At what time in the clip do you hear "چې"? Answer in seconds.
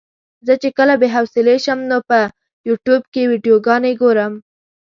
0.61-0.69